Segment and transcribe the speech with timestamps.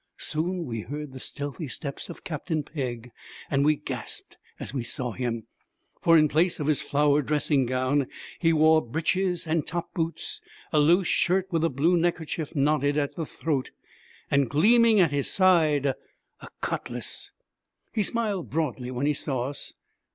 [0.17, 3.11] Soon we heard the stealthy steps of Captain Pegg,
[3.51, 5.45] and we gasped as we saw him;
[6.01, 8.07] for in place of his flowered dressing gown
[8.39, 10.41] he wore breeches and top boots,
[10.73, 13.69] a loose shirt with a blue neckerchief knotted at the throat,
[14.31, 17.29] and, gleaming at his side, a cutlass.
[17.93, 19.75] He smiled broadly when he saw us.